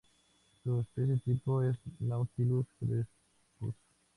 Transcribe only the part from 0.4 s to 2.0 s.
Su especie tipo es